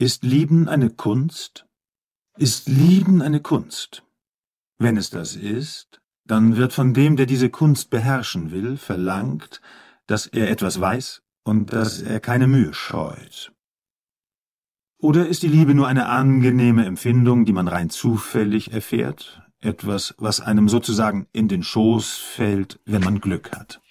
[0.00, 1.66] Ist Lieben eine Kunst?
[2.38, 4.02] Ist Lieben eine Kunst?
[4.78, 9.60] Wenn es das ist, dann wird von dem, der diese Kunst beherrschen will, verlangt,
[10.06, 13.52] dass er etwas weiß und dass er keine Mühe scheut.
[14.96, 20.40] Oder ist die Liebe nur eine angenehme Empfindung, die man rein zufällig erfährt, etwas, was
[20.40, 23.82] einem sozusagen in den Schoß fällt, wenn man Glück hat?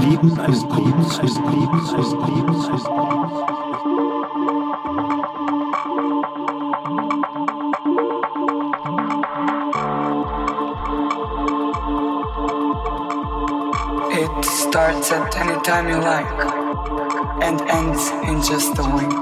[0.00, 2.88] Ist Lieben eine Kunst, ist Lieben, ist Lieben, ist
[14.12, 16.26] It starts at any time you like
[17.42, 19.19] and ends in just a wink.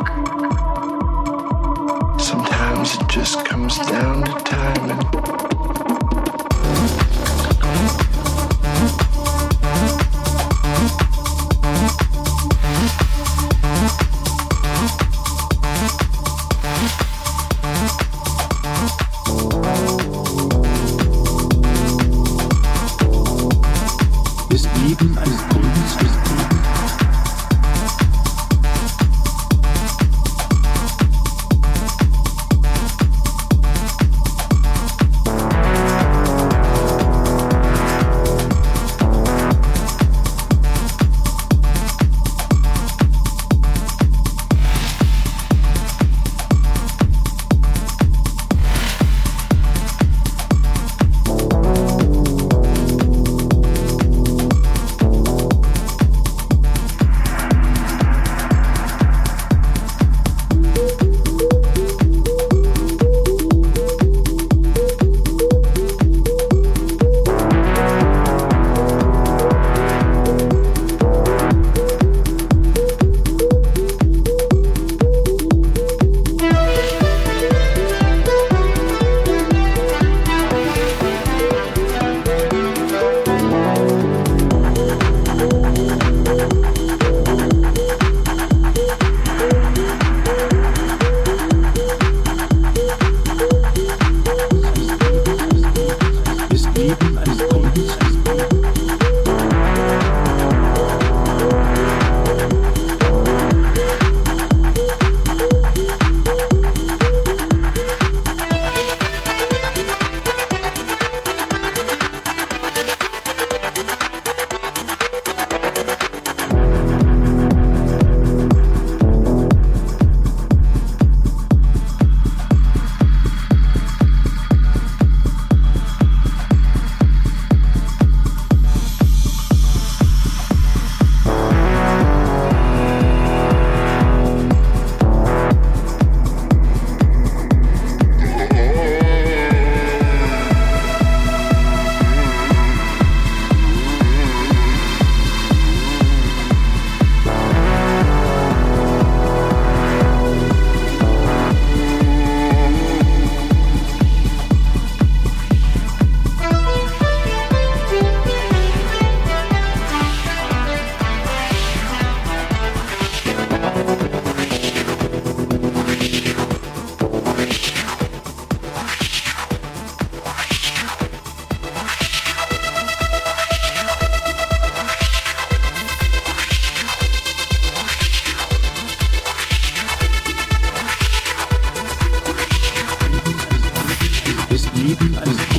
[185.16, 185.57] I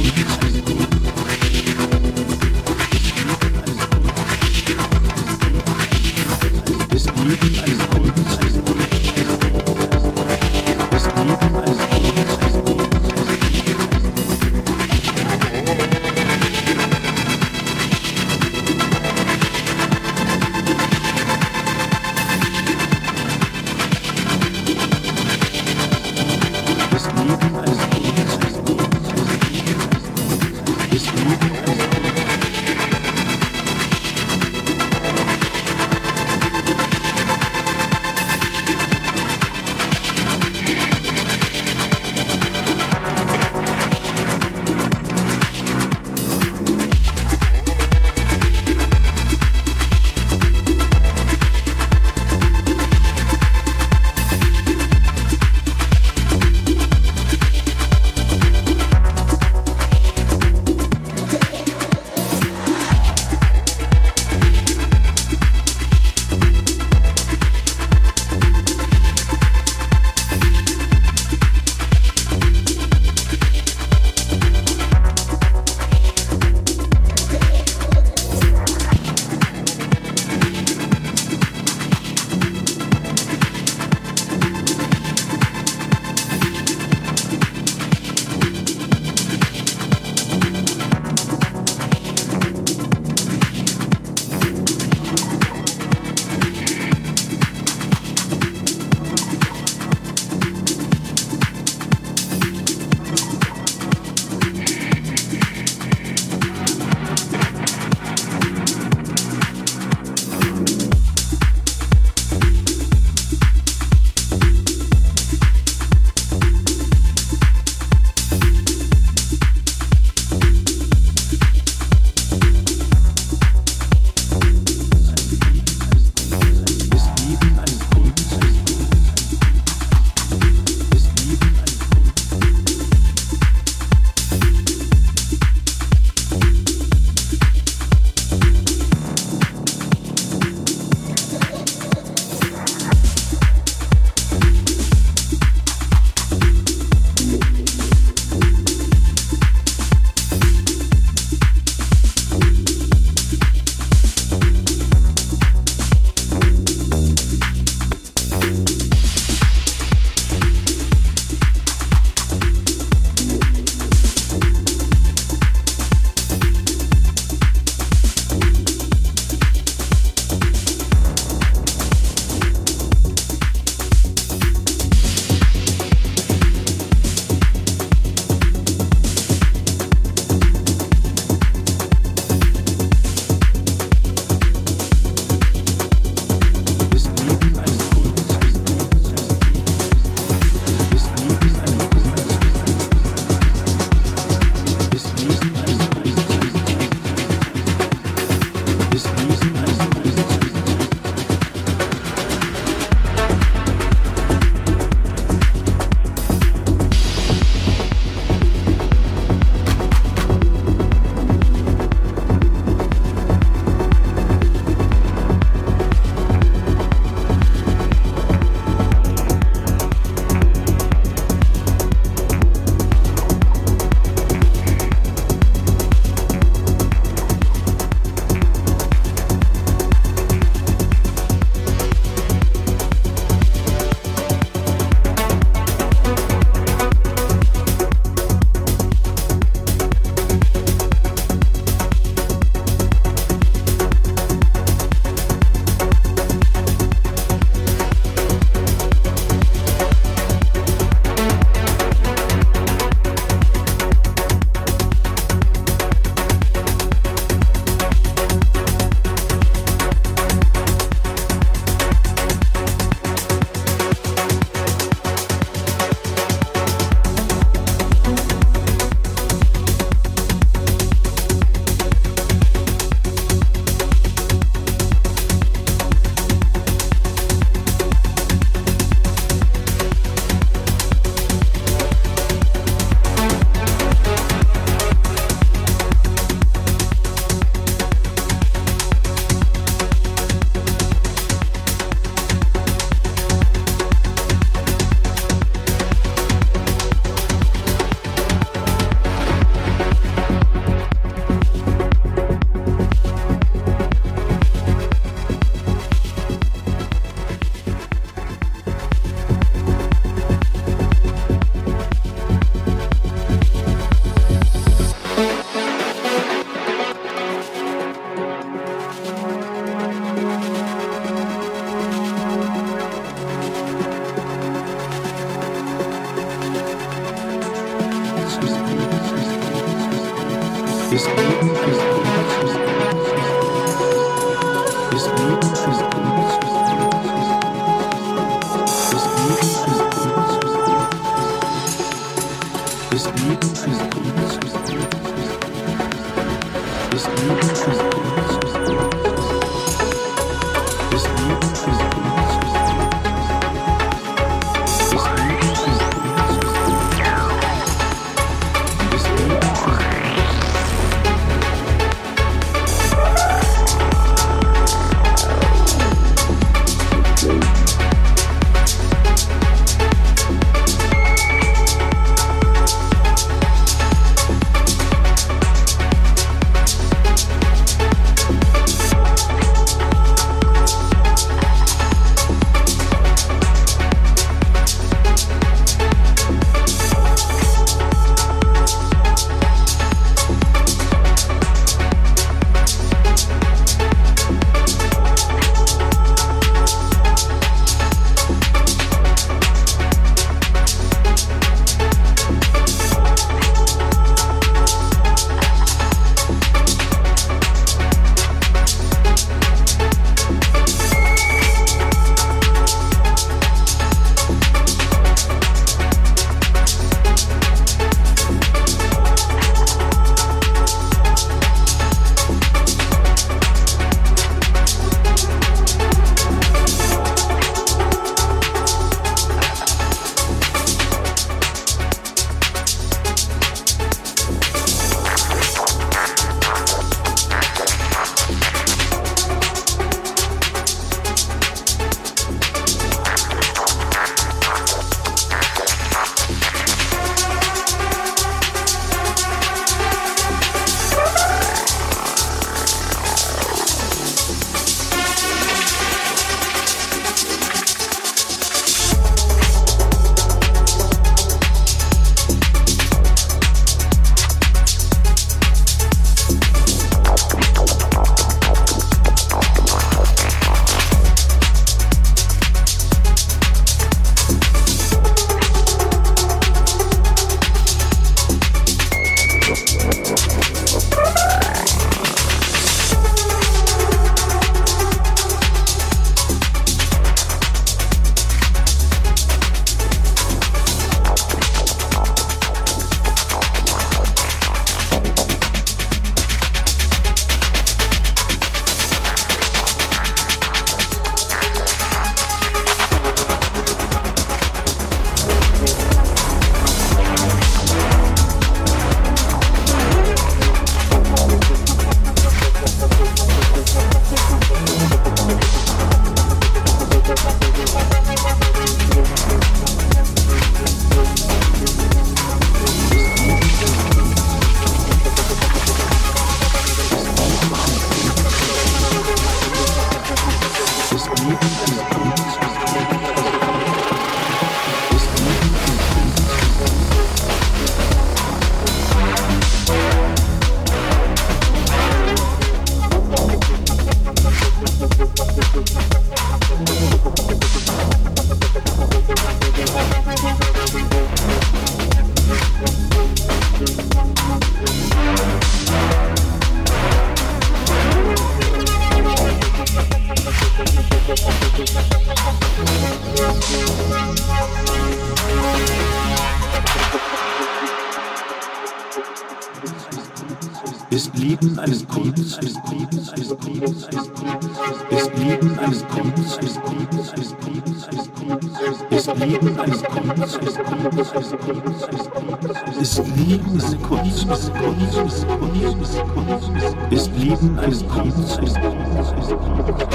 [581.49, 584.23] Ist Leben eine Kunst?
[584.23, 586.55] Ist blieben Sekunden, Sekunden, Ist Sekunden,
[586.91, 589.88] es blieben Ist Sekunden, Sekunden, Sekunden.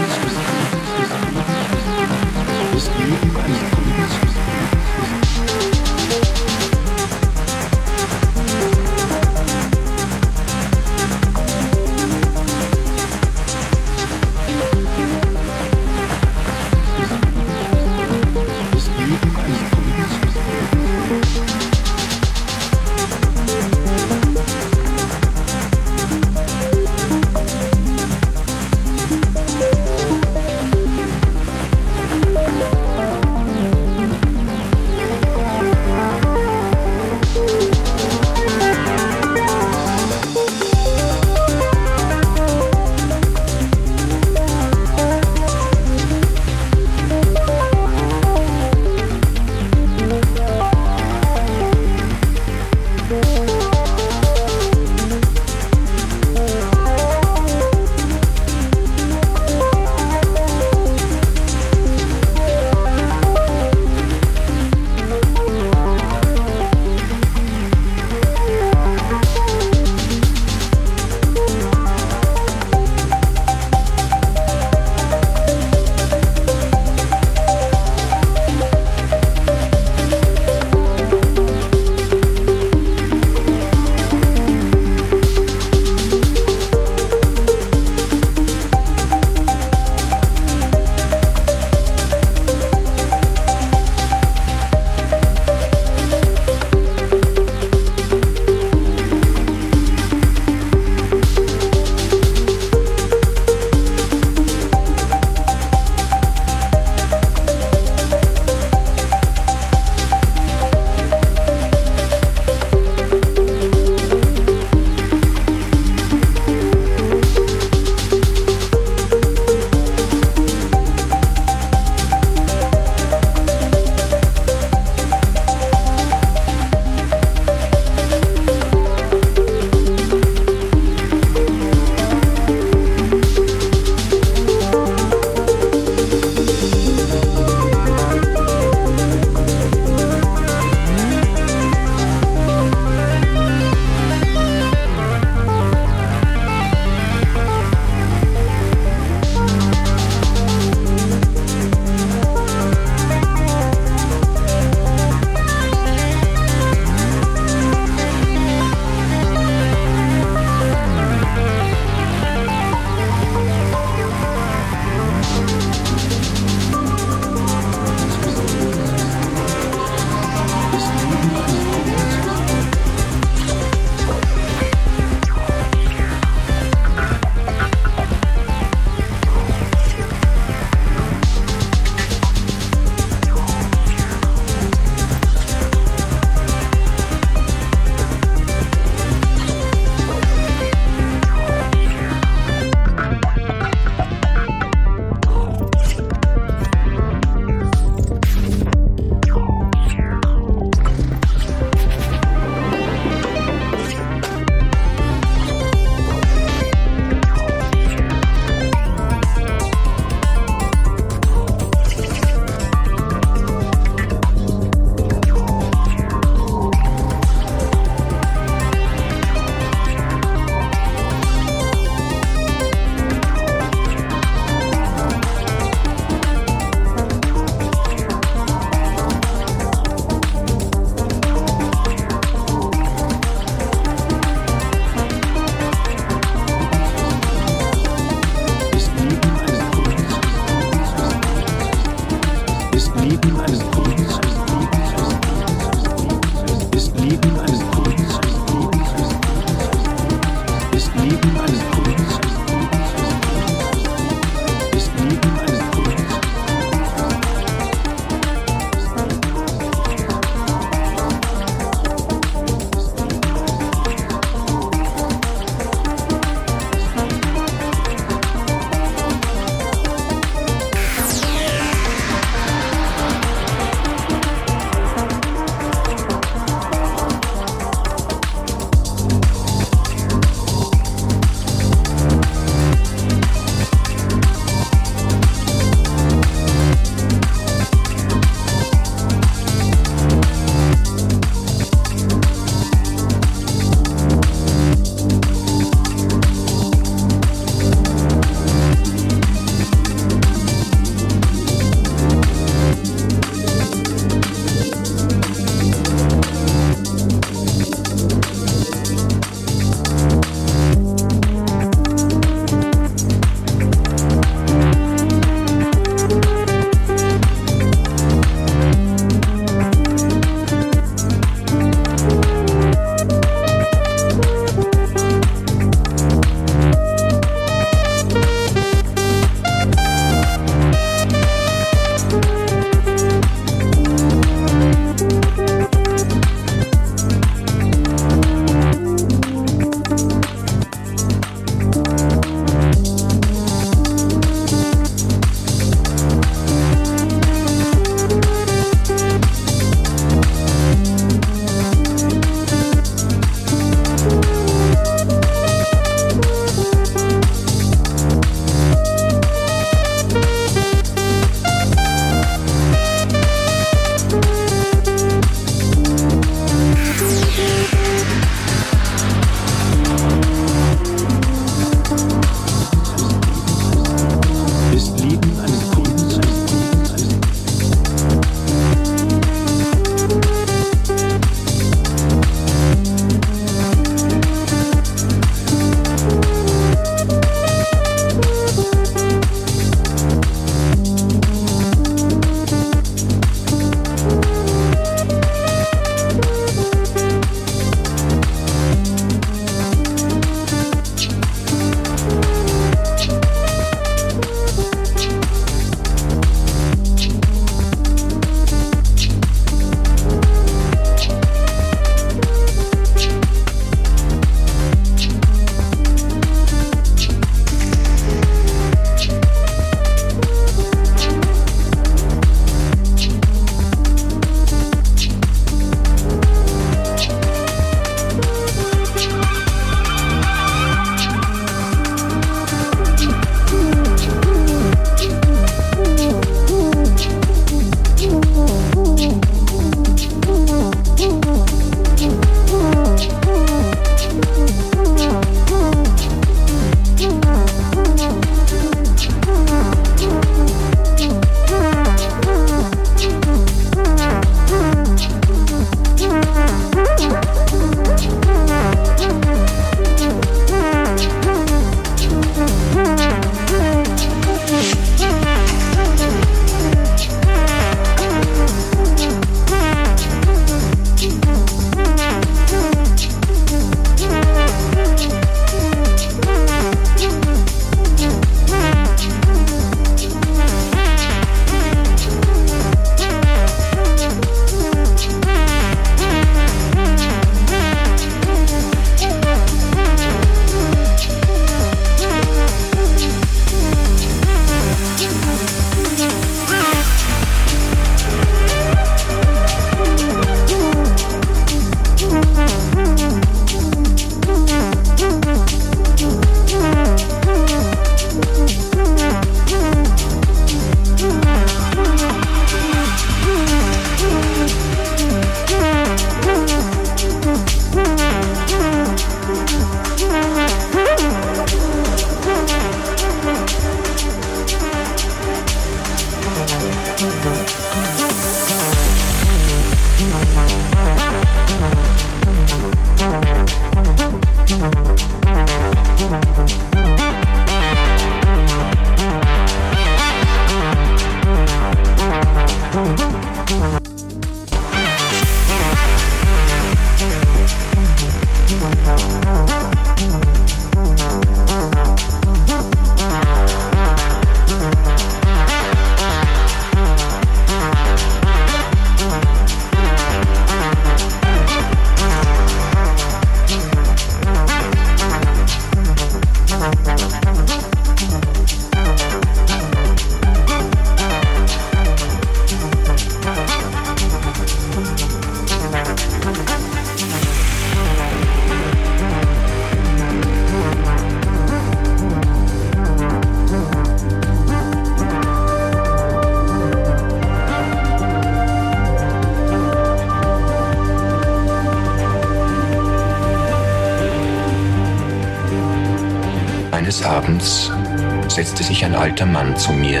[599.20, 600.00] Alter Mann zu mir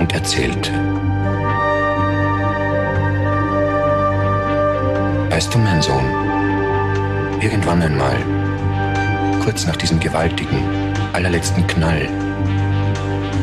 [0.00, 0.72] und erzählte.
[5.30, 6.04] Weißt du, mein Sohn,
[7.40, 8.16] irgendwann einmal,
[9.44, 10.58] kurz nach diesem gewaltigen,
[11.12, 12.08] allerletzten Knall,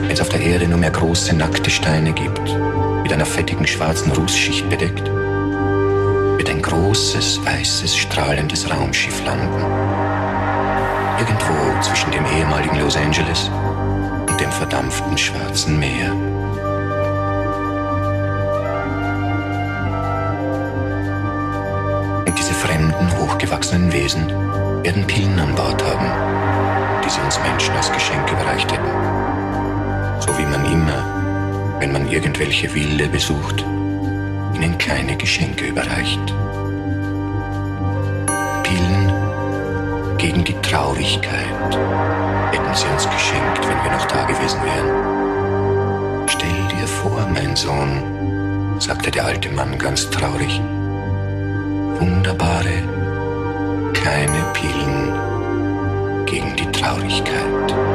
[0.02, 2.54] wenn es auf der Erde nur mehr große, nackte Steine gibt,
[3.04, 9.64] mit einer fettigen schwarzen Rußschicht bedeckt, wird ein großes, weißes, strahlendes Raumschiff landen.
[11.18, 13.50] Irgendwo zwischen dem ehemaligen Los Angeles
[14.36, 16.12] und dem verdampften Schwarzen Meer.
[22.26, 24.28] Und diese fremden, hochgewachsenen Wesen
[24.84, 30.20] werden Pillen an Bord haben, die sie uns Menschen als Geschenk überreicht hätten.
[30.20, 33.62] So wie man immer, wenn man irgendwelche Wilde besucht,
[34.54, 36.36] ihnen kleine Geschenke überreicht.
[40.26, 41.76] Gegen die Traurigkeit
[42.52, 46.28] hätten sie uns geschenkt, wenn wir noch da gewesen wären.
[46.28, 50.60] Stell dir vor, mein Sohn, sagte der alte Mann ganz traurig,
[52.00, 52.82] wunderbare,
[53.94, 57.95] kleine Pillen gegen die Traurigkeit.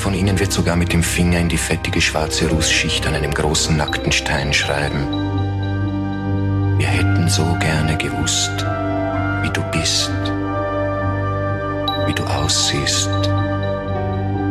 [0.00, 3.76] von ihnen wird sogar mit dem Finger in die fettige schwarze Rußschicht an einem großen
[3.76, 5.06] nackten Stein schreiben.
[6.78, 8.64] Wir hätten so gerne gewusst,
[9.42, 10.10] wie du bist,
[12.06, 13.10] wie du aussiehst,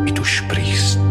[0.06, 1.09] wie du sprichst.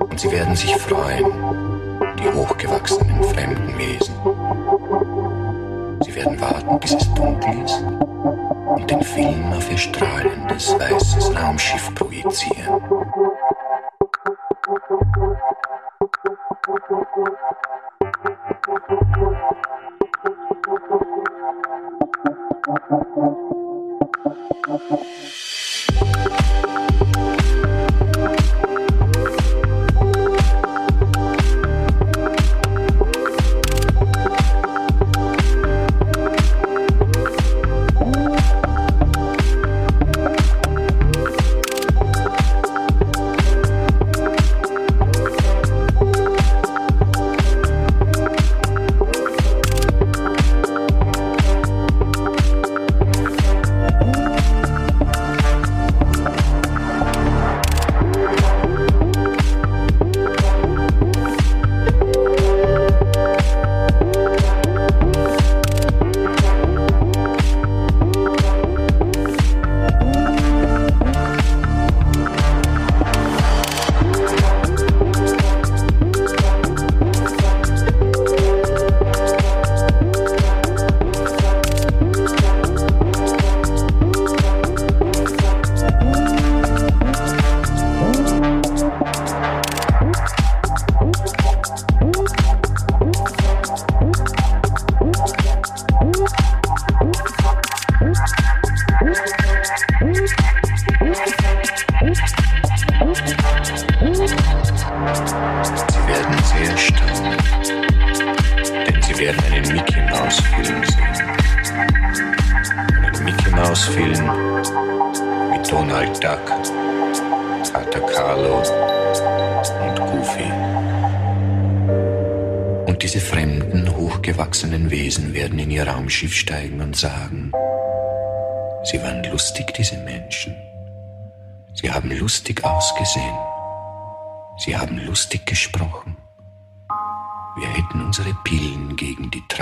[0.00, 1.26] Und sie werden sich freuen,
[2.18, 4.14] die hochgewachsenen fremden Wesen.
[6.02, 7.82] Sie werden warten, bis es dunkel ist
[8.66, 12.80] und den Film auf ihr strahlendes weißes Raumschiff projizieren.
[24.68, 26.45] Raumschiff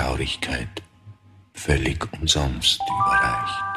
[0.05, 0.83] Traurigkeit
[1.55, 3.74] völlig umsonst überreicht.